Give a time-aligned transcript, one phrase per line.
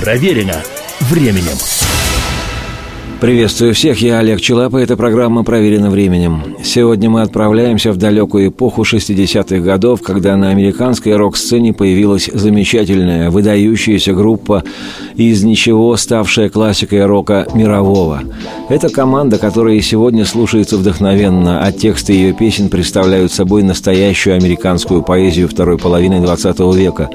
[0.00, 0.54] Проверено
[1.00, 1.58] временем.
[3.20, 6.56] Приветствую всех, я Олег Челап, и эта программа «Проверена временем».
[6.72, 14.12] Сегодня мы отправляемся в далекую эпоху 60-х годов, когда на американской рок-сцене появилась замечательная, выдающаяся
[14.12, 14.62] группа
[15.16, 18.20] из ничего ставшая классикой рока мирового.
[18.68, 25.48] Это команда, которая сегодня слушается вдохновенно, а тексты ее песен представляют собой настоящую американскую поэзию
[25.48, 27.10] второй половины 20 века.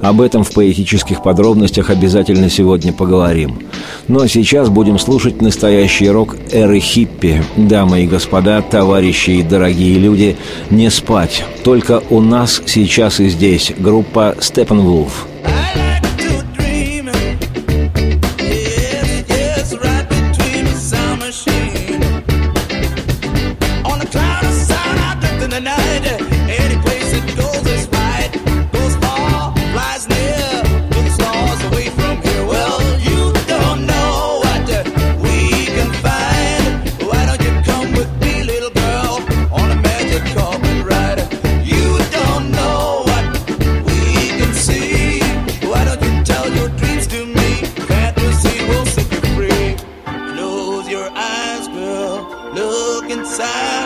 [0.00, 3.58] Об этом в поэтических подробностях обязательно сегодня поговорим.
[4.06, 7.42] Но сейчас будем слушать настоящий рок эры хиппи.
[7.56, 10.36] Дамы и господа, товарищи и дорогие люди,
[10.70, 11.44] не спать.
[11.64, 15.29] Только у нас сейчас и здесь группа Steppenwolf.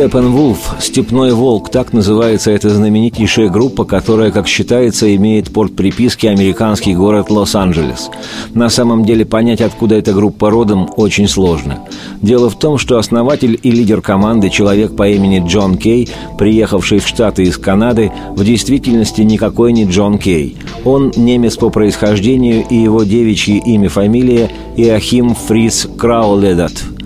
[0.00, 6.94] Степенвулф, «Степной волк»– так называется эта знаменитейшая группа, которая, как считается, имеет порт приписки американский
[6.94, 8.08] город Лос-Анджелес.
[8.54, 11.80] На самом деле понять, откуда эта группа родом, очень сложно.
[12.22, 16.08] Дело в том, что основатель и лидер команды, человек по имени Джон Кей,
[16.38, 20.56] приехавший в Штаты из Канады, в действительности никакой не Джон Кей.
[20.86, 26.72] Он немец по происхождению, и его девичье имя-фамилия Иохим Фриц Крауледат–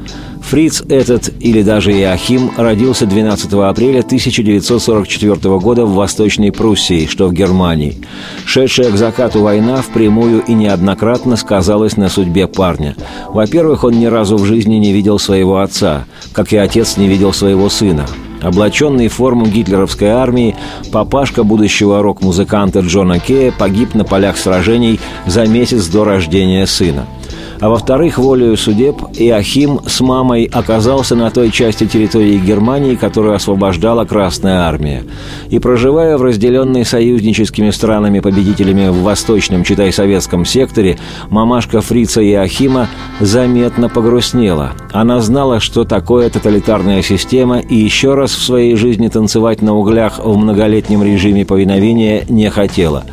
[0.54, 7.32] Фриц этот, или даже Иохим, родился 12 апреля 1944 года в Восточной Пруссии, что в
[7.32, 7.96] Германии.
[8.44, 12.94] Шедшая к закату война впрямую и неоднократно сказалась на судьбе парня.
[13.30, 17.32] Во-первых, он ни разу в жизни не видел своего отца, как и отец не видел
[17.32, 18.06] своего сына.
[18.40, 20.54] Облаченный в форму гитлеровской армии,
[20.92, 27.06] папашка будущего рок-музыканта Джона Кея погиб на полях сражений за месяц до рождения сына–
[27.64, 34.05] а во-вторых, волею судеб Иохим с мамой оказался на той части территории Германии, которую освобождала
[34.05, 35.05] Красная Армия.
[35.49, 40.99] И проживая в разделенной союзническими странами-победителями в восточном, читай, советском секторе,
[41.31, 42.88] мамашка Фрица Иохима
[43.20, 44.72] заметно погрустнела.
[44.93, 50.19] Она знала, что такое тоталитарная система, и еще раз в своей жизни танцевать на углях
[50.22, 53.05] в многолетнем режиме повиновения не хотела.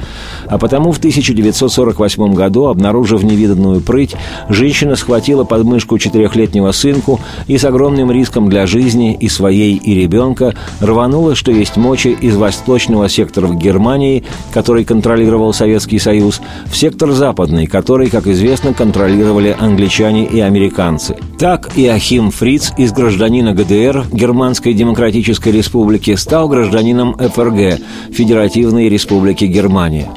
[0.51, 4.15] А потому в 1948 году, обнаружив невиданную прыть,
[4.49, 10.53] женщина схватила подмышку четырехлетнего сынку и с огромным риском для жизни и своей, и ребенка
[10.81, 17.11] рванула, что есть мочи, из восточного сектора в Германии, который контролировал Советский Союз, в сектор
[17.11, 21.15] западный, который, как известно, контролировали англичане и американцы.
[21.39, 27.79] Так Иохим Фриц из гражданина ГДР, Германской Демократической Республики, стал гражданином ФРГ,
[28.11, 30.09] Федеративной Республики Германия.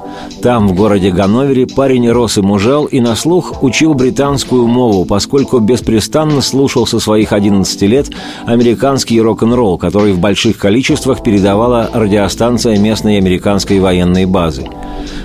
[0.43, 5.59] Там, в городе Ганновере, парень рос и мужал и на слух учил британскую мову, поскольку
[5.59, 8.11] беспрестанно слушал со своих 11 лет
[8.45, 14.69] американский рок-н-ролл, который в больших количествах передавала радиостанция местной американской военной базы.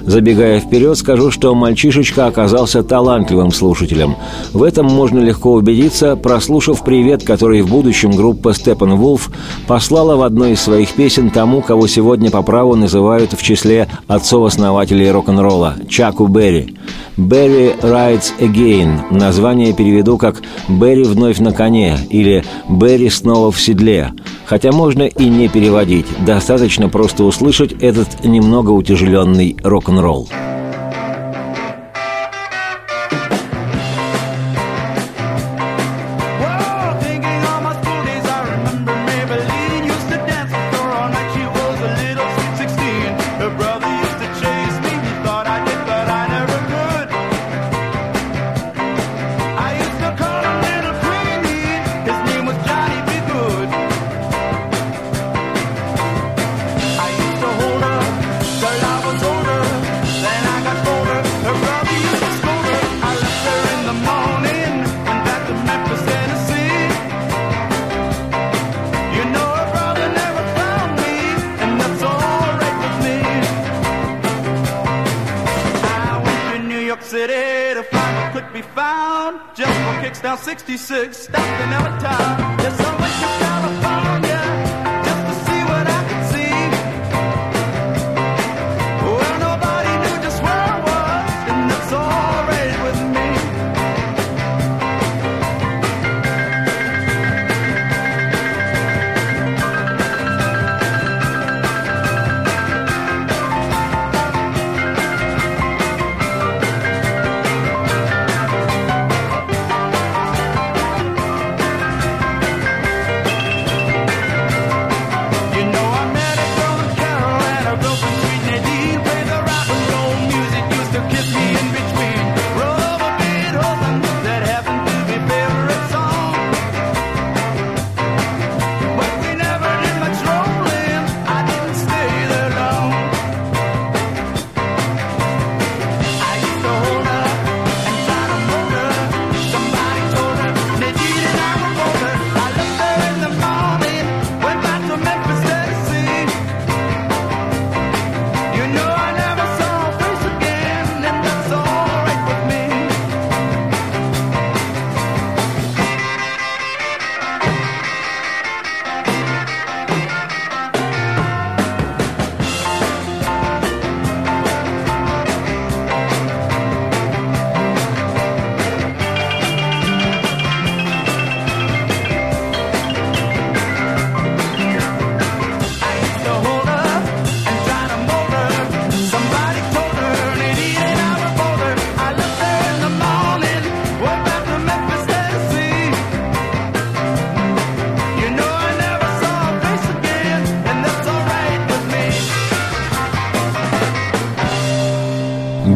[0.05, 4.15] Забегая вперед, скажу, что мальчишечка оказался талантливым слушателем.
[4.53, 9.29] В этом можно легко убедиться, прослушав привет, который в будущем группа Степенвулф
[9.67, 14.78] послала в одной из своих песен тому, кого сегодня по праву называют в числе отцов-основателей
[15.11, 16.75] рок-н-ролла– Чаку Берри.
[17.17, 24.13] «Берри Rides Again» название переведу как «Берри вновь на коне» или «Берри снова в седле».
[24.45, 30.27] Хотя можно и не переводить, достаточно просто услышать этот немного утяжеленный рок-н-ролл.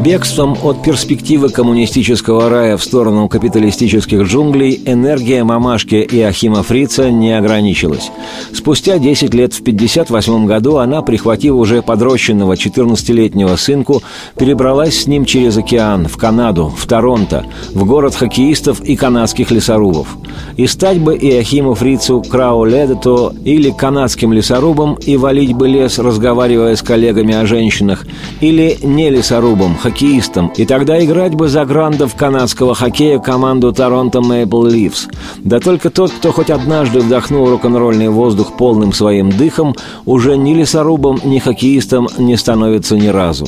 [0.04, 8.12] Бегством от перспективы коммунистического рая в сторону капиталистических джунглей энергия мамашки Иохима Фрица не ограничилась.
[8.54, 14.04] Спустя 10 лет в 1958 году она, прихватив уже подрощенного 14-летнего сынку,
[14.38, 20.18] перебралась с ним через океан в Канаду, в Торонто, в город хоккеистов и канадских лесорубов.
[20.58, 26.82] И стать бы Иохиму Фрицу Крауледето или канадским лесорубом и валить бы лес, разговаривая с
[26.82, 28.06] коллегами о женщинах,
[28.42, 34.66] или не лесорубом, хоккеистом, и тогда играть бы за грандов канадского хоккея команду Торонто Мэйпл
[34.66, 35.08] Ливс.
[35.40, 39.76] Да только тот, кто хоть однажды вдохнул рок-н-ролльный воздух полным своим дыхом,
[40.06, 43.48] уже ни лесорубом, ни хоккеистом не становится ни разу.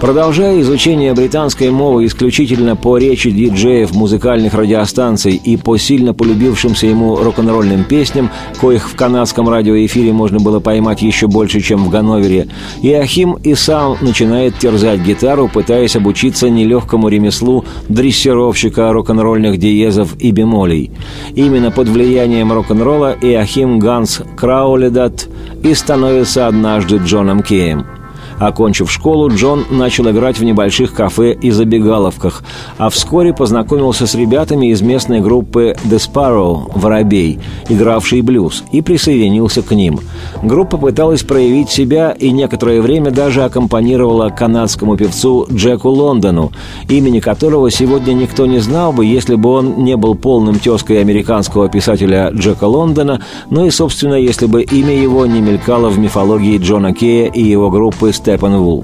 [0.00, 7.16] Продолжая изучение британской мовы исключительно по речи диджеев музыкальных радиостанций и по сильно полюбившимся ему
[7.16, 12.46] рок-н-ролльным песням, коих в канадском радиоэфире можно было поймать еще больше, чем в Ганновере,
[12.80, 20.92] Иохим и сам начинает терзать гитару, пытаясь обучиться нелегкому ремеслу дрессировщика рок-н-ролльных диезов и бемолей.
[21.34, 25.26] Именно под влиянием рок-н-ролла Иохим Ганс Крауледат
[25.64, 27.84] и становится однажды Джоном Кеем–
[28.40, 32.44] Окончив школу, Джон начал играть в небольших кафе и забегаловках,
[32.76, 39.62] а вскоре познакомился с ребятами из местной группы The Sparrow «Воробей», игравшей блюз, и присоединился
[39.62, 40.00] к ним.
[40.42, 46.52] Группа пыталась проявить себя и некоторое время даже аккомпанировала канадскому певцу Джеку Лондону,
[46.88, 51.68] имени которого сегодня никто не знал бы, если бы он не был полным тезкой американского
[51.68, 56.94] писателя Джека Лондона, ну и, собственно, если бы имя его не мелькало в мифологии Джона
[56.94, 58.82] Кея и его группы Степан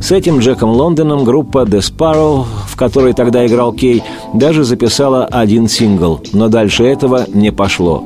[0.00, 4.02] С этим Джеком Лондоном группа The Sparrow, в которой тогда играл Кей,
[4.34, 8.04] даже записала один сингл, но дальше этого не пошло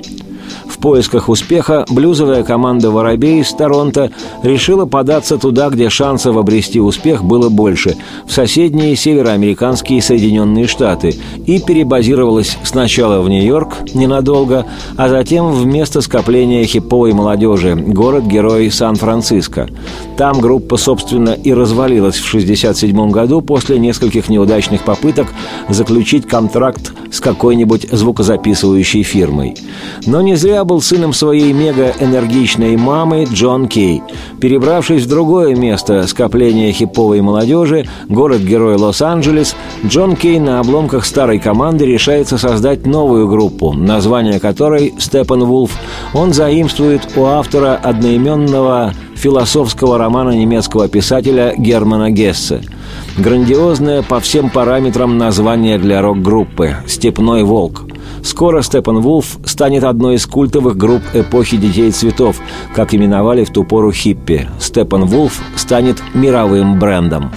[0.79, 4.11] поисках успеха блюзовая команда «Воробей» из Торонто
[4.43, 7.97] решила податься туда, где шансов обрести успех было больше,
[8.27, 11.15] в соседние североамериканские Соединенные Штаты,
[11.47, 19.69] и перебазировалась сначала в Нью-Йорк ненадолго, а затем в место скопления хиповой молодежи, город-герой Сан-Франциско.
[20.17, 25.29] Там группа, собственно, и развалилась в 1967 году после нескольких неудачных попыток
[25.69, 29.57] заключить контракт с какой-нибудь звукозаписывающей фирмой.
[30.07, 34.03] Но не зря был сыном своей мега-энергичной мамы Джон Кей.
[34.41, 41.87] Перебравшись в другое место скопления хиповой молодежи, город-герой Лос-Анджелес, Джон Кей на обломках старой команды
[41.87, 45.73] решается создать новую группу, название которой «Степан Вулф».
[46.15, 52.63] Он заимствует у автора одноименного философского романа немецкого писателя Германа Гессе.
[53.19, 57.83] Грандиозное по всем параметрам название для рок-группы «Степной волк».
[58.23, 62.37] Скоро Степан Вулф станет одной из культовых групп эпохи «Детей цветов»,
[62.75, 64.49] как именовали в ту пору хиппи.
[64.61, 67.31] Степан Вулф станет мировым брендом.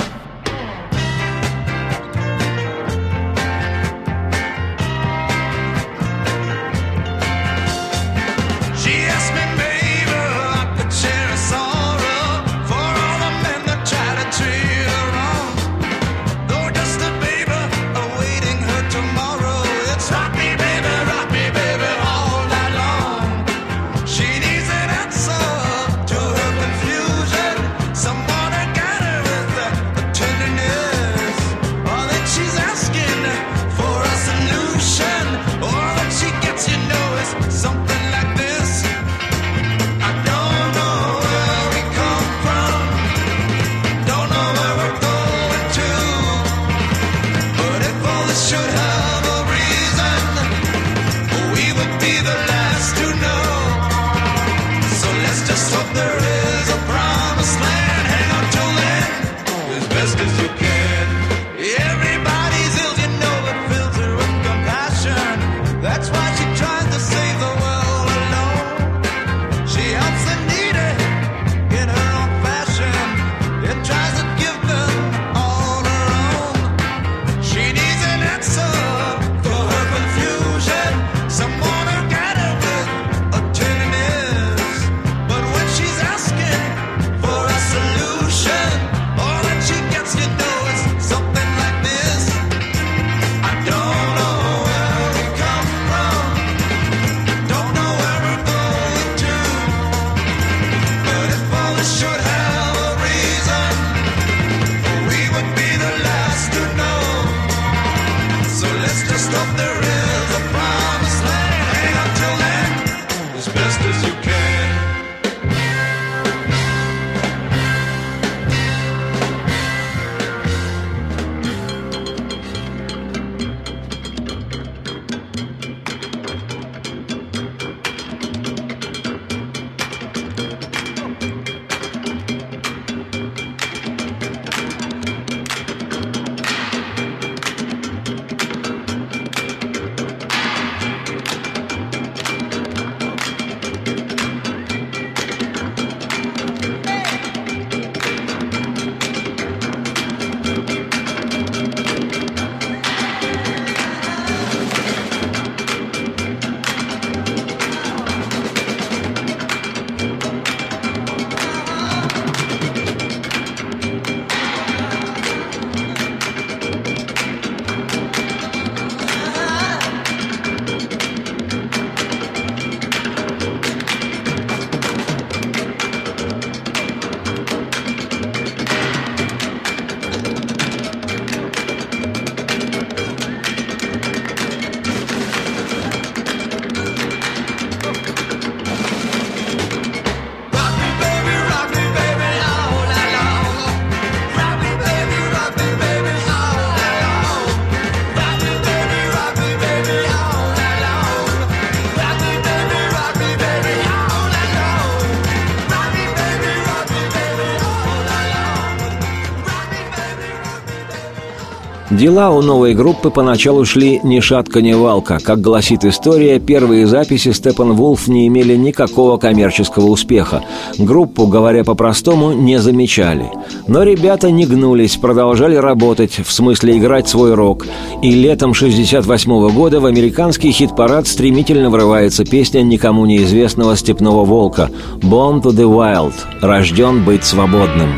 [212.03, 215.19] Дела у новой группы поначалу шли ни шатка, ни валка.
[215.23, 220.43] Как гласит история, первые записи Степан Вулф не имели никакого коммерческого успеха.
[220.77, 223.31] Группу, говоря по-простому, не замечали.
[223.69, 227.65] Но ребята не гнулись, продолжали работать, в смысле играть свой рок.
[228.01, 235.41] И летом 68 года в американский хит-парад стремительно врывается песня никому неизвестного «Степного волка» «Born
[235.41, 237.91] to the Wild»– «Рожден быть свободным».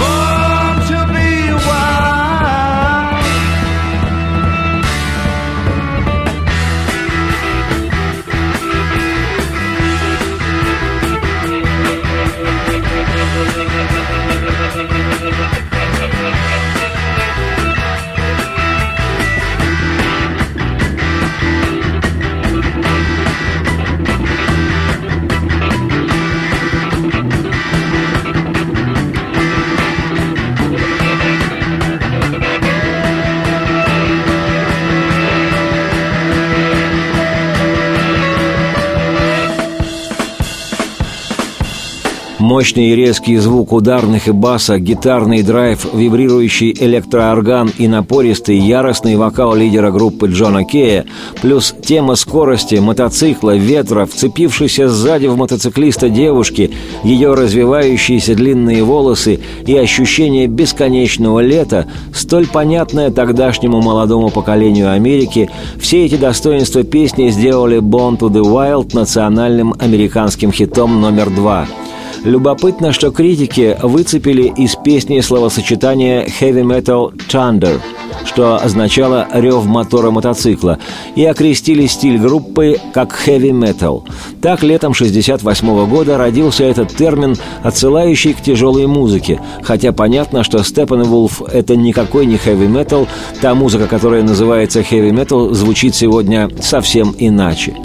[0.00, 0.13] Born
[42.54, 49.56] Мощный и резкий звук ударных и баса, гитарный драйв, вибрирующий электроорган и напористый яростный вокал
[49.56, 51.04] лидера группы Джона Кея,
[51.42, 56.70] плюс тема скорости, мотоцикла, ветра, вцепившейся сзади в мотоциклиста девушки,
[57.02, 66.06] ее развивающиеся длинные волосы и ощущение бесконечного лета, столь понятное тогдашнему молодому поколению Америки, все
[66.06, 71.66] эти достоинства песни сделали «Born to the Wild» национальным американским хитом номер два–
[72.24, 77.78] Любопытно, что критики выцепили из песни словосочетание «heavy metal thunder»,
[78.24, 80.78] что означало «рев мотора мотоцикла»,
[81.16, 84.04] и окрестили стиль группы как «heavy metal».
[84.40, 91.42] Так, летом 68 года родился этот термин, отсылающий к тяжелой музыке, хотя понятно, что Степанвулф—
[91.52, 93.06] это никакой не heavy metal,
[93.42, 97.76] та музыка, которая называется heavy metal, звучит сегодня совсем иначе.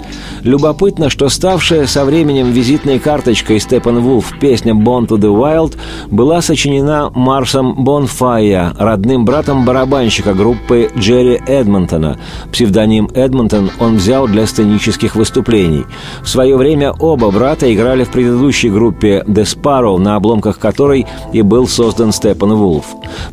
[0.42, 5.76] Любопытно, что ставшая со временем визитной карточкой Степанвулф песня «Born to the Wild»
[6.10, 12.18] была сочинена Марсом Бонфайя, родным братом барабанщика группы Джерри Эдмонтона.
[12.52, 15.84] Псевдоним Эдмонтон он взял для сценических выступлений.
[16.22, 21.42] В свое время оба брата играли в предыдущей группе The Sparrow, на обломках которой и
[21.42, 22.86] был создан Степан Вулф.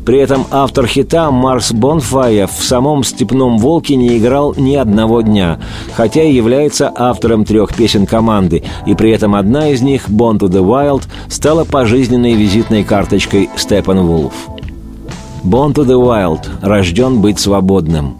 [0.04, 5.58] При этом автор хита Марс Бонфайя в самом «Степном волке» не играл ни одного дня,
[5.94, 10.48] хотя и является автором трех песен команды, и при этом одна из них, «Born to
[10.48, 14.34] the Wild», стала пожизненной визитной карточкой Степан Вулф.
[15.44, 18.18] «Born to the Wild»– рожден быть свободным.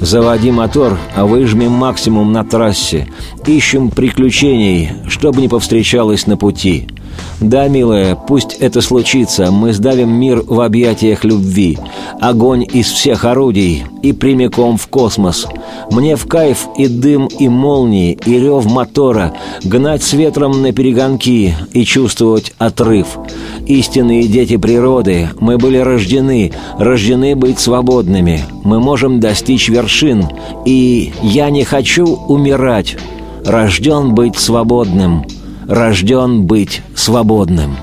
[0.00, 3.08] Заводи мотор, а выжми максимум на трассе.
[3.46, 6.88] Ищем приключений, чтобы не повстречалось на пути.
[7.40, 11.78] Да, милая, пусть это случится, мы сдавим мир в объятиях любви.
[12.20, 15.46] Огонь из всех орудий и прямиком в космос.
[15.90, 21.54] Мне в кайф и дым, и молнии, и рев мотора, гнать с ветром на перегонки
[21.72, 23.18] и чувствовать отрыв.
[23.66, 28.40] Истинные дети природы, мы были рождены, рождены быть свободными.
[28.62, 30.28] Мы можем достичь вершин,
[30.64, 32.96] и я не хочу умирать.
[33.44, 35.26] Рожден быть свободным
[35.68, 37.76] рожден быть свободным.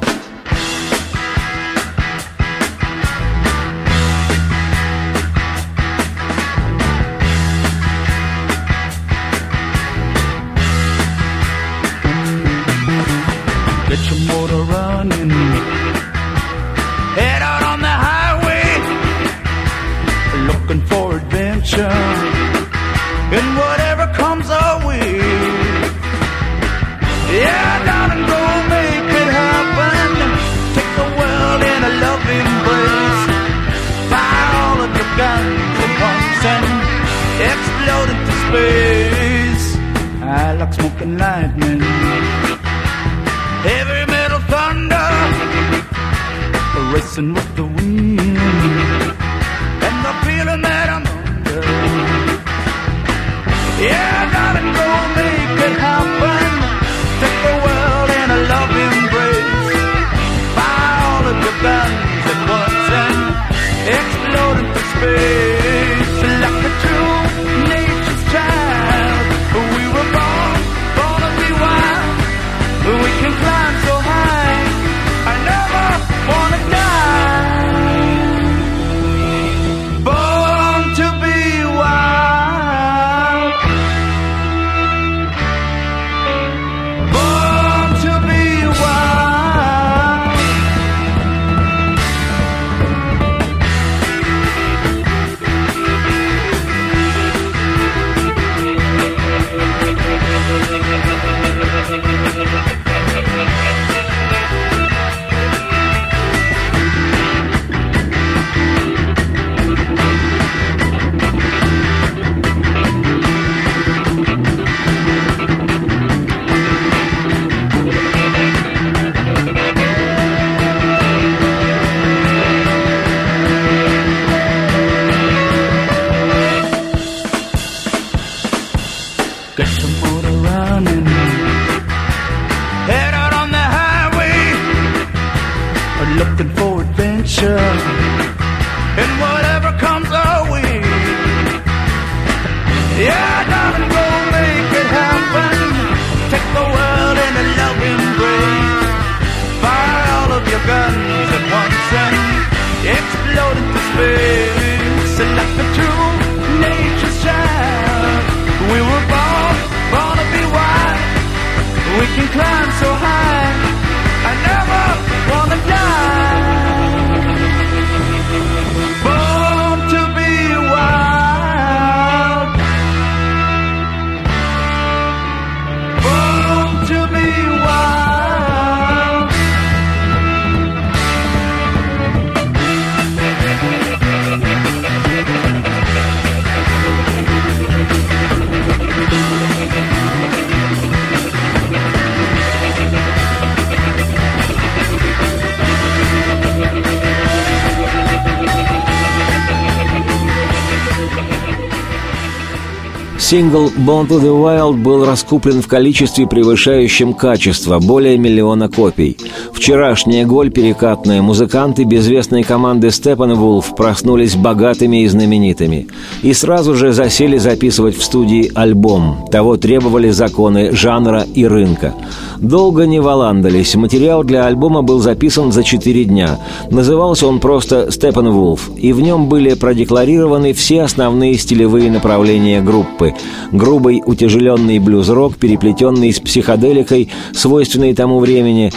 [203.32, 209.16] Сингл «Born to the Wild» был раскуплен в количестве, превышающем качество, более миллиона копий.
[209.62, 215.86] Вчерашняя голь перекатная музыканты безвестной команды Степанвулф проснулись богатыми и знаменитыми.
[216.24, 219.28] И сразу же засели записывать в студии альбом.
[219.32, 221.94] Того требовали законы жанра и рынка.
[222.40, 223.76] Долго не валандались.
[223.76, 226.40] Материал для альбома был записан за четыре дня.
[226.72, 233.14] Назывался он просто «Степанвулф», и в нем были продекларированы все основные стилевые направления группы.
[233.52, 238.74] Грубый утяжеленный блюз-рок, переплетенный с психоделикой, свойственной тому времени,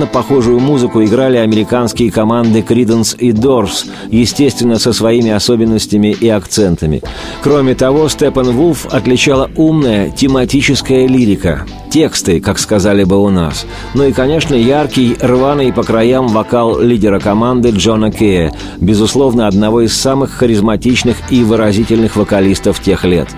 [0.00, 7.02] отдаленно похожую музыку играли американские команды Creedence и Doors, естественно, со своими особенностями и акцентами.
[7.42, 13.66] Кроме того, Степан Вулф отличала умная тематическая лирика, тексты, как сказали бы у нас.
[13.94, 19.94] Ну и, конечно, яркий, рваный по краям вокал лидера команды Джона Кея, безусловно, одного из
[19.94, 23.28] самых харизматичных и выразительных вокалистов тех лет.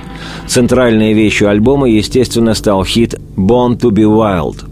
[0.46, 4.71] Центральной вещью альбома, естественно, стал хит «Born to be Wild».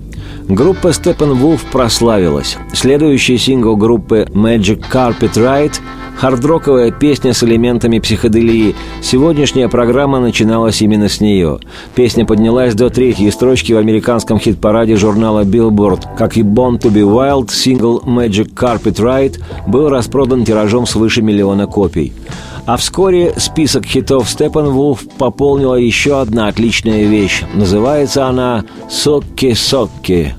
[0.50, 2.58] Группа Steppenwolf прославилась.
[2.72, 5.80] Следующий сингл группы Magic Carpet Ride–
[6.20, 8.74] хардроковая песня с элементами психоделии.
[9.00, 11.60] Сегодняшняя программа начиналась именно с нее.
[11.94, 16.02] Песня поднялась до третьей строчки в американском хит-параде журнала Billboard.
[16.18, 21.66] Как и Born to be Wild, сингл Magic Carpet Ride был распродан тиражом свыше миллиона
[21.66, 22.12] копий.
[22.66, 27.42] А вскоре список хитов Степанвулф пополнила еще одна отличная вещь.
[27.54, 30.34] Называется она «Сокки-сокки».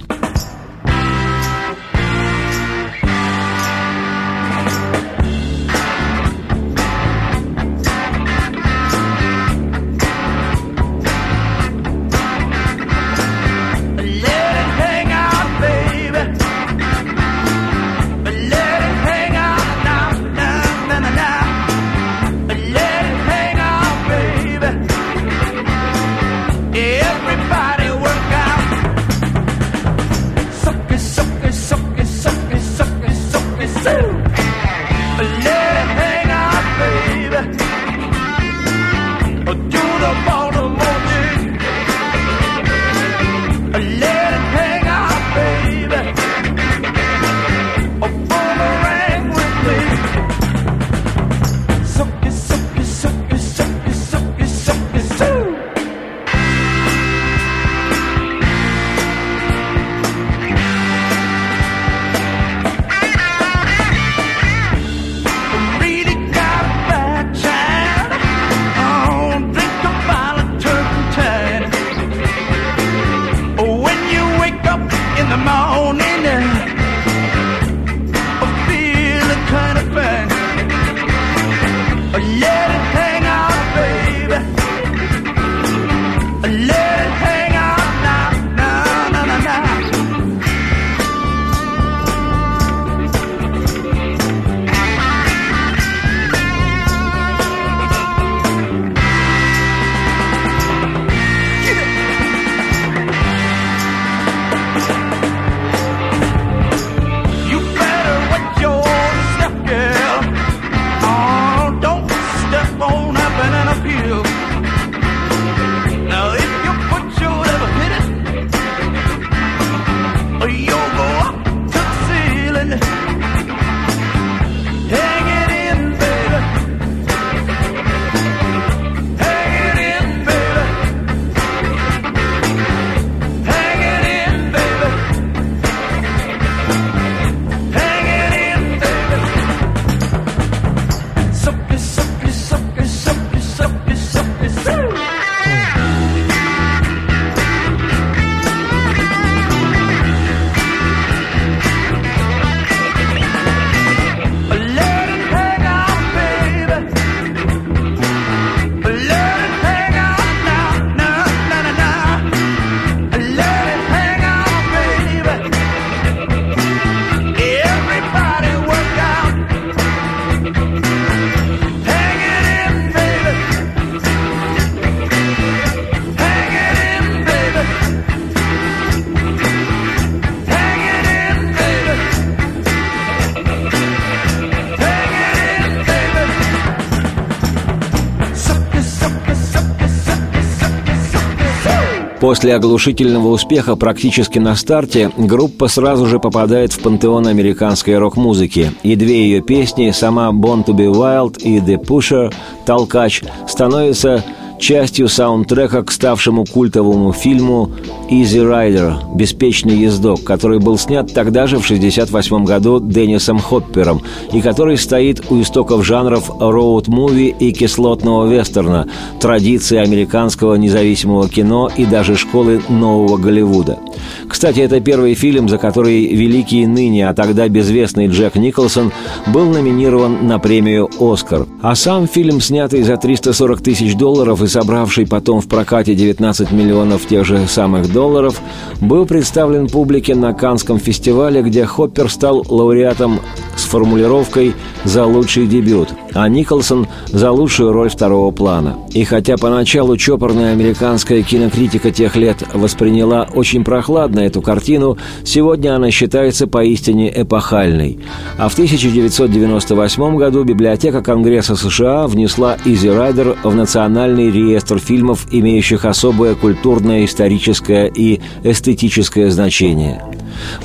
[192.22, 198.96] После оглушительного успеха практически на старте группа сразу же попадает в пантеон американской рок-музыки, и
[198.96, 202.32] две ее песни, сама «Born to be Wild» и «The Pusher»
[202.64, 204.24] «Толкач» становятся
[204.62, 207.72] частью саундтрека к ставшему культовому фильму
[208.10, 214.40] «Easy Rider» «Беспечный ездок», который был снят тогда же в 1968 году Деннисом Хоппером и
[214.40, 218.88] который стоит у истоков жанров роуд-муви и кислотного вестерна,
[219.20, 223.80] традиции американского независимого кино и даже школы нового Голливуда.
[224.28, 228.92] Кстати, это первый фильм, за который великий ныне, а тогда безвестный Джек Николсон
[229.28, 231.48] был номинирован на премию «Оскар».
[231.64, 237.08] А сам фильм, снятый за 340 тысяч долларов и собравший потом в прокате 19 миллионов
[237.08, 238.40] тех же самых долларов,
[238.82, 243.20] был представлен публике на Канском фестивале, где Хоппер стал лауреатом
[243.56, 248.78] с формулировкой «за лучший дебют», а Николсон за лучшую роль второго плана.
[248.94, 255.92] И хотя поначалу чопорная американская кинокритика тех лет восприняла очень прохладно эту картину, сегодня она
[255.92, 258.00] считается поистине эпохальной.
[258.38, 265.86] А в 1998 году библиотека Конгресса США внесла «Изи Райдер» в национальный реестр фильмов, имеющих
[265.86, 270.02] особое культурное, историческое и эстетическое значение.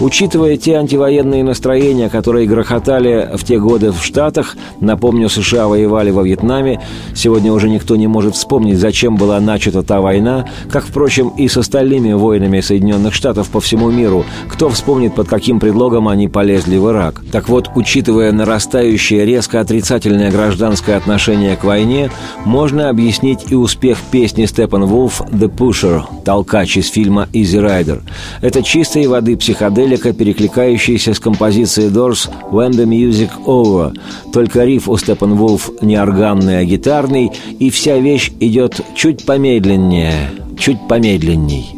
[0.01, 6.23] Учитывая те антивоенные настроения, которые грохотали в те годы в Штатах, напомню, США воевали во
[6.23, 6.81] Вьетнаме,
[7.15, 11.57] сегодня уже никто не может вспомнить, зачем была начата та война, как, впрочем, и с
[11.57, 14.25] остальными войнами Соединенных Штатов по всему миру.
[14.49, 17.23] Кто вспомнит, под каким предлогом они полезли в Ирак?
[17.33, 22.11] Так вот, учитывая нарастающее резко отрицательное гражданское отношение к войне,
[22.45, 28.03] можно объяснить и успех песни Степан Вулф «The Pusher»– «Толкач» из фильма «Easy Rider».
[28.41, 33.99] Это чистой воды психоделика, перекликающаяся с композицией Doors «When the Music Over».
[34.31, 40.31] Только риф у Степан Вулф не органный, а гитарный, и вся вещь идет чуть помедленнее,
[40.59, 41.71] чуть помедленней.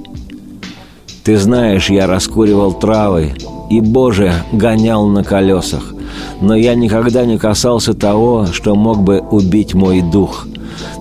[1.22, 3.34] Ты знаешь, я раскуривал травы,
[3.70, 5.94] и, Боже, гонял на колесах.
[6.40, 10.48] Но я никогда не касался того, что мог бы убить мой дух.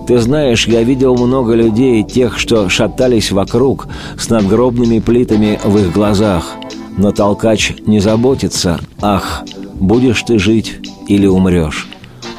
[0.06, 5.92] Ты знаешь, я видел много людей, тех, что шатались вокруг, с надгробными плитами в их
[5.92, 6.56] глазах.
[6.98, 11.88] Но толкач не заботится, ах, будешь ты жить или умрешь.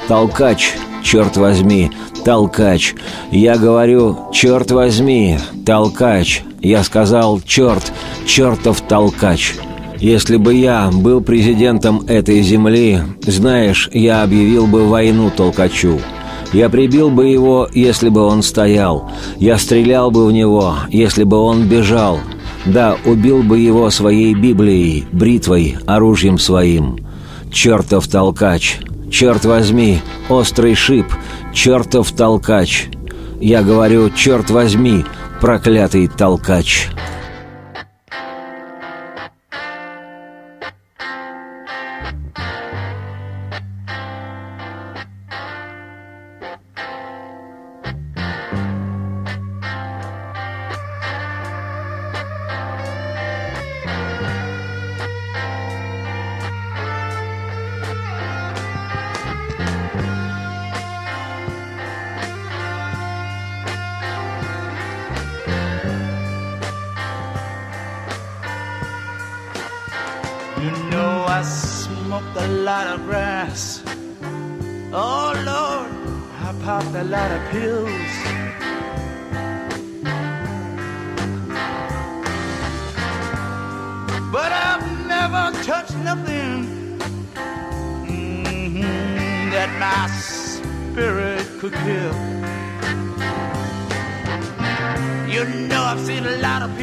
[0.10, 1.90] Толкач, черт возьми,
[2.26, 2.94] толкач.
[3.32, 6.42] Я говорю, черт возьми, толкач.
[6.62, 7.94] Я сказал, черт,
[8.28, 9.56] чертов толкач.
[9.98, 16.00] Если бы я был президентом этой земли, знаешь, я объявил бы войну толкачу.
[16.52, 19.10] Я прибил бы его, если бы он стоял.
[19.38, 22.20] Я стрелял бы в него, если бы он бежал.
[22.66, 27.00] Да, убил бы его своей Библией, бритвой, оружием своим.
[27.52, 28.78] Чертов толкач!
[29.12, 31.08] Черт возьми, острый шип,
[31.54, 32.88] чертов толкач!
[33.42, 35.06] Я говорю, черт возьми,
[35.42, 36.90] проклятый толкач!»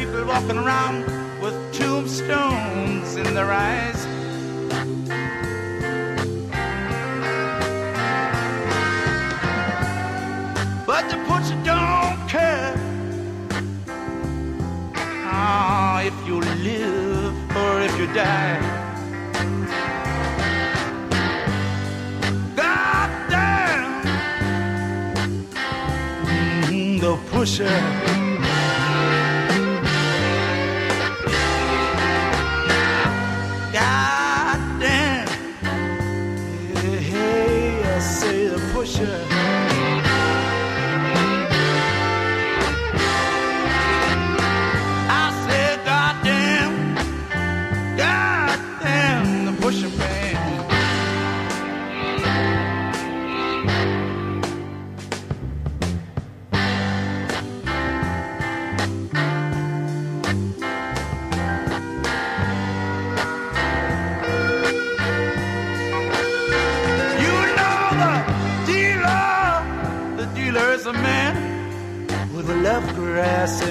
[0.07, 1.03] People walking around
[1.41, 4.05] with tombstones in their eyes.
[10.85, 12.73] But the butcher don't care
[15.25, 18.59] ah, if you live or if you die.
[22.55, 24.03] God damn
[26.25, 28.06] Mhm, the pusher.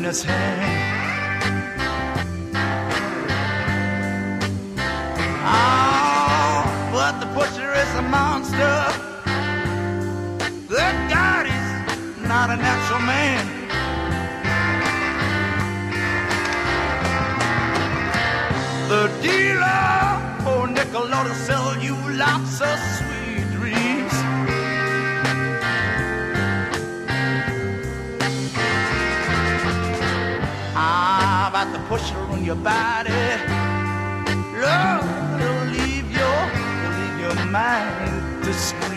[0.07, 1.43] His hand.
[5.45, 8.77] Oh, but the pusher is a monster.
[10.69, 11.71] Good God, he's
[12.23, 13.45] not a natural man.
[18.93, 19.87] The dealer,
[20.47, 22.79] oh nickel, ought to sell you lots of
[31.89, 31.95] The
[32.33, 33.11] on your body.
[34.61, 36.39] Love, it'll leave your,
[36.83, 38.96] it'll leave your mind to scream.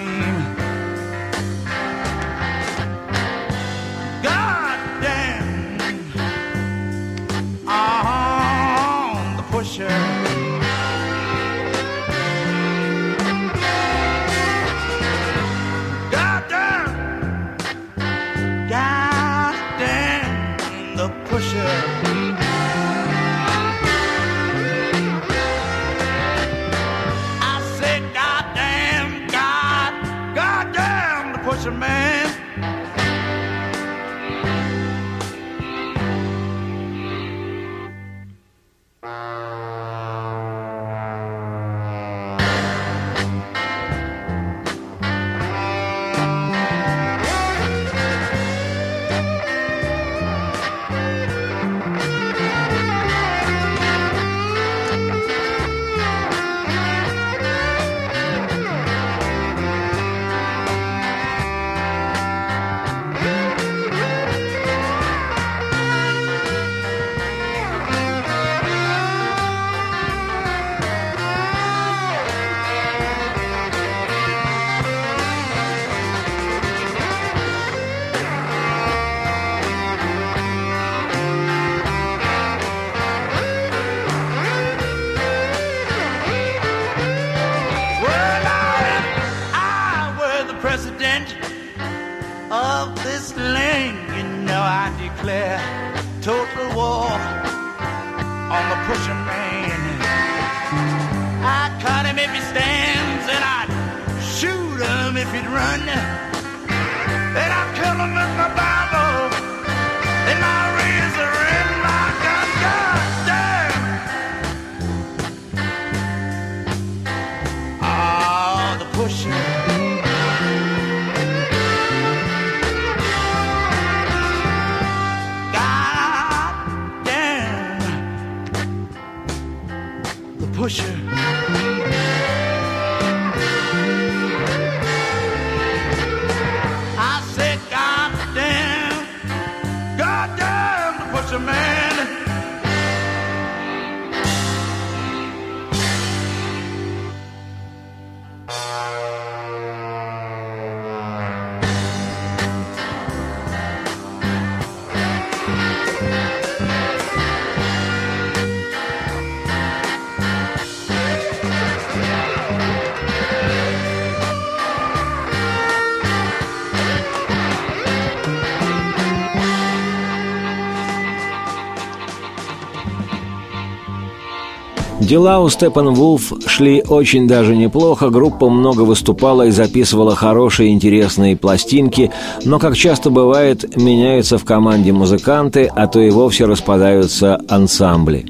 [175.10, 181.36] Дела у Степан Вулф шли очень даже неплохо, группа много выступала и записывала хорошие интересные
[181.36, 182.12] пластинки,
[182.46, 188.28] но, как часто бывает, меняются в команде музыканты, а то и вовсе распадаются ансамбли.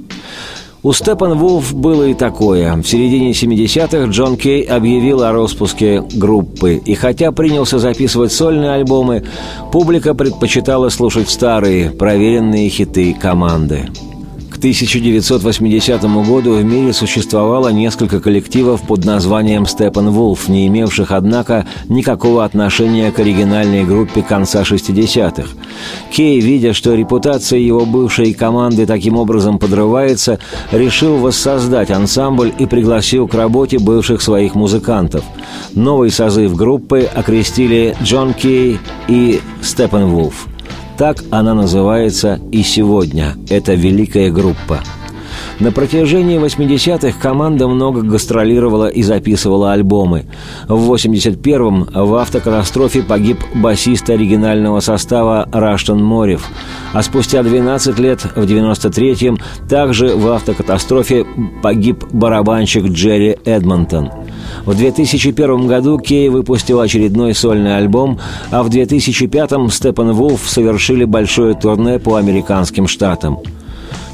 [0.82, 2.74] У Степан Вулф было и такое.
[2.78, 9.26] В середине 70-х Джон Кей объявил о распуске группы, и хотя принялся записывать сольные альбомы,
[9.74, 13.90] публика предпочитала слушать старые, проверенные хиты команды.
[14.60, 21.66] К 1980 году в мире существовало несколько коллективов под названием «Степан Вулф», не имевших, однако,
[21.88, 25.48] никакого отношения к оригинальной группе конца 60-х.
[26.12, 30.40] Кей, видя, что репутация его бывшей команды таким образом подрывается,
[30.74, 35.24] решил воссоздать ансамбль и пригласил к работе бывших своих музыкантов.
[35.74, 40.50] Новый созыв группы окрестили Джон Кей и Степан Вулф.
[41.00, 43.38] Так она называется и сегодня.
[43.50, 44.80] Это великая группа.
[45.62, 50.26] На протяжении 80-х команда много гастролировала и записывала альбомы.
[50.68, 56.46] В 81-м в автокатастрофе погиб басист оригинального состава Раштон Морев,
[56.92, 59.40] а спустя 12 лет, в 93-м,
[59.70, 61.26] также в автокатастрофе
[61.64, 64.12] погиб барабанщик Джерри Эдмонтон.
[64.66, 68.20] В 2001 году Кей выпустил очередной сольный альбом,
[68.52, 73.40] а в 2005 Степан Вулф совершили большое турне по американским штатам.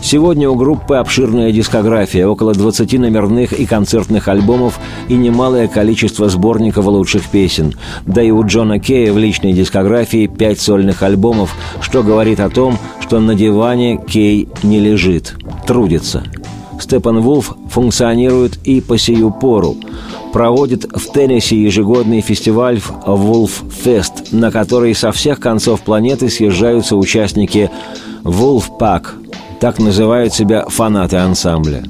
[0.05, 4.79] Сегодня у группы обширная дискография, около 20 номерных и концертных альбомов
[5.09, 7.73] и немалое количество сборников лучших песен.
[8.05, 12.77] Да и у Джона Кея в личной дискографии 5 сольных альбомов, что говорит о том,
[13.01, 16.23] что на диване Кей не лежит, трудится.
[16.79, 19.75] Степан Вулф функционирует и по сию пору
[20.36, 23.51] проводит в Теннесси ежегодный фестиваль Wolf
[23.86, 27.71] Fest, на который со всех концов планеты съезжаются участники
[28.23, 29.05] Wolf Pack,
[29.61, 31.86] так называют себя фанаты ансамбля.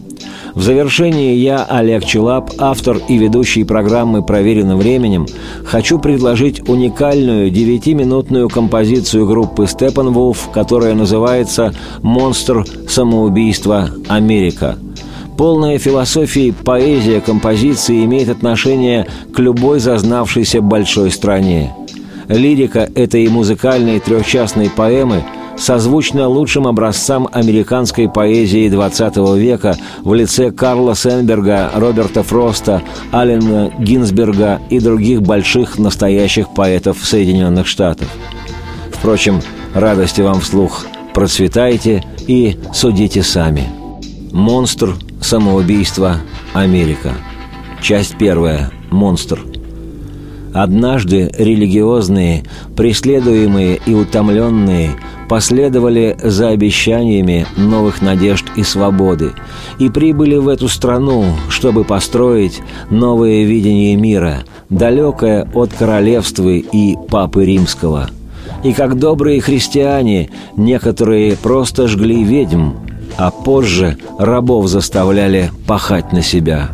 [0.54, 5.26] В завершении я, Олег Челап, автор и ведущий программы «Проверено временем»,
[5.66, 11.74] хочу предложить уникальную девятиминутную композицию группы Steppenwolf, которая называется
[12.04, 14.78] «Монстр самоубийства Америка».
[15.38, 21.76] Полная философия, поэзия композиции имеет отношение к любой зазнавшейся большой стране.
[22.30, 25.24] Лирика этой музыкальной трехчастной поэмы
[25.58, 32.82] созвучна лучшим образцам американской поэзии XX века в лице Карла Сенберга, Роберта Фроста,
[33.12, 38.08] Аллена Гинзберга и других больших настоящих поэтов Соединенных Штатов.
[38.92, 39.42] Впрочем,
[39.74, 43.68] радости вам вслух, процветайте и судите сами.
[44.32, 46.18] Монстр Самоубийство.
[46.54, 47.14] Америка.
[47.82, 48.72] Часть первая.
[48.92, 49.42] Монстр.
[50.54, 52.44] Однажды религиозные,
[52.78, 54.92] преследуемые и утомленные
[55.28, 59.32] последовали за обещаниями новых надежд и свободы
[59.80, 67.46] и прибыли в эту страну, чтобы построить новое видение мира, далекое от королевства и папы
[67.46, 68.10] римского.
[68.64, 72.72] И как добрые христиане, некоторые просто жгли ведьм,
[73.18, 76.70] а позже рабов заставляли пахать на себя.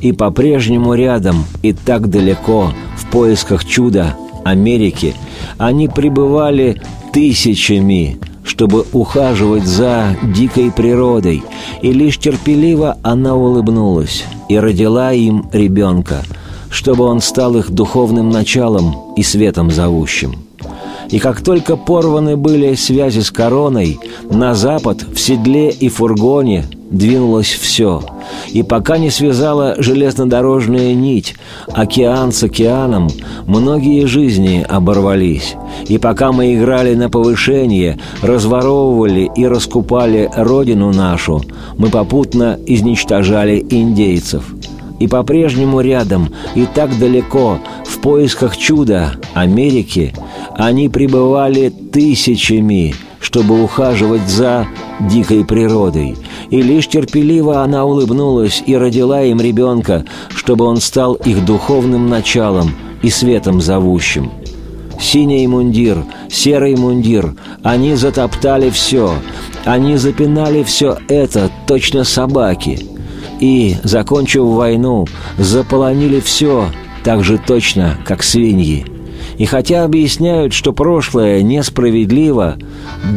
[0.00, 5.14] И по-прежнему рядом и так далеко, в поисках чуда Америки,
[5.58, 6.80] они пребывали
[7.12, 11.42] тысячами, чтобы ухаживать за дикой природой,
[11.82, 16.22] и лишь терпеливо она улыбнулась и родила им ребенка,
[16.70, 20.47] чтобы он стал их духовным началом и светом зовущим.
[21.10, 23.98] И как только порваны были связи с короной,
[24.30, 28.02] на запад в седле и фургоне двинулось все.
[28.48, 31.34] И пока не связала железнодорожная нить,
[31.68, 33.08] океан с океаном,
[33.46, 35.54] многие жизни оборвались.
[35.86, 41.42] И пока мы играли на повышение, разворовывали и раскупали родину нашу,
[41.76, 44.44] мы попутно изничтожали индейцев–
[44.98, 50.12] и по-прежнему рядом, и так далеко, в поисках чуда Америки,
[50.56, 54.66] они пребывали тысячами, чтобы ухаживать за
[55.00, 56.16] дикой природой.
[56.50, 62.72] И лишь терпеливо она улыбнулась и родила им ребенка, чтобы он стал их духовным началом
[63.02, 64.30] и светом зовущим.
[65.00, 69.12] Синий мундир, серый мундир, они затоптали все,
[69.64, 72.80] они запинали все это, точно собаки–
[73.40, 75.06] и, закончив войну,
[75.38, 76.68] заполонили все
[77.04, 78.86] так же точно, как свиньи.
[79.38, 82.56] И хотя объясняют, что прошлое несправедливо,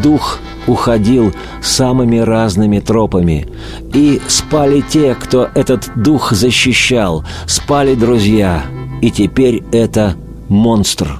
[0.03, 3.47] дух уходил самыми разными тропами.
[3.93, 8.63] И спали те, кто этот дух защищал, спали друзья.
[9.01, 10.15] И теперь это
[10.47, 11.19] монстр.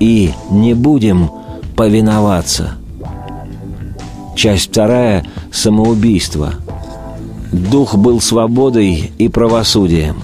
[0.00, 1.30] И не будем
[1.76, 2.74] повиноваться.
[4.34, 6.54] Часть вторая– самоубийство–
[7.56, 10.22] Дух был свободой и правосудием,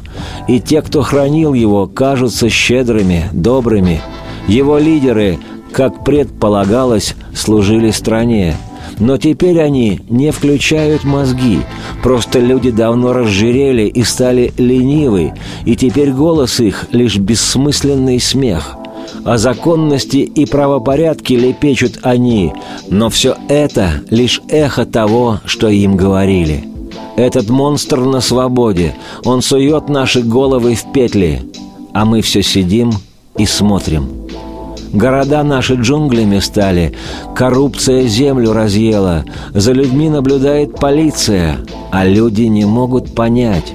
[0.48, 4.02] и те, кто хранил его, кажутся щедрыми, добрыми.
[4.48, 5.38] Его лидеры,
[5.72, 8.56] как предполагалось, служили стране.
[8.98, 11.60] Но теперь они не включают мозги.
[12.02, 15.32] Просто люди давно разжирели и стали ленивы,
[15.64, 18.76] и теперь голос их— лишь бессмысленный смех.
[19.24, 22.52] О законности и правопорядке лепечут они,
[22.90, 26.64] но все это— лишь эхо того, что им говорили—
[27.16, 28.94] этот монстр на свободе.
[29.24, 31.42] Он сует наши головы в петли,
[31.92, 32.92] а мы все сидим
[33.36, 34.08] и смотрим.
[34.92, 36.94] Города наши джунглями стали,
[37.34, 39.24] коррупция землю разъела,
[39.54, 41.56] за людьми наблюдает полиция,
[41.90, 43.72] а люди не могут понять.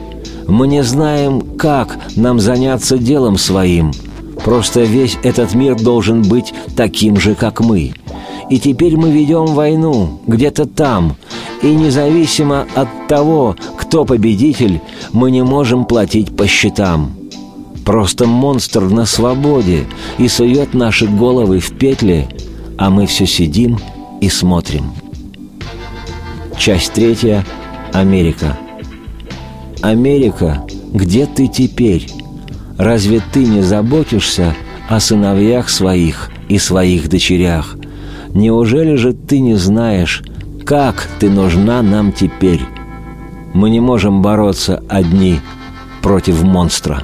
[0.48, 3.92] Мы не знаем, как нам заняться делом своим.
[4.48, 7.92] Просто весь этот мир должен быть таким же, как мы.
[8.50, 11.18] И теперь мы ведем войну где-то там.
[11.62, 14.80] И независимо от того, кто победитель,
[15.12, 17.12] мы не можем платить по счетам.
[17.84, 19.86] Просто монстр на свободе
[20.18, 22.30] и сует наши головы в петли,
[22.78, 23.78] а мы все сидим
[24.22, 24.94] и смотрим.
[26.58, 27.46] Часть третья.
[27.92, 28.58] Америка.
[29.82, 32.08] Америка, где ты теперь?
[32.78, 34.56] разве ты не заботишься
[34.90, 37.76] о сыновьях своих и своих дочерях?
[38.30, 40.24] Неужели же ты не знаешь,
[40.66, 42.62] как ты нужна нам теперь?
[43.54, 45.40] Мы не можем бороться одни
[46.02, 47.04] против монстра».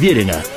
[0.00, 0.49] проверено.